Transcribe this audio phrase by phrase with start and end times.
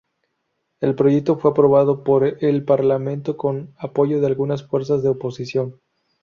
[0.79, 5.79] El proyecto fue aprobado por el Parlamento con apoyo de algunas fuerzas de oposición.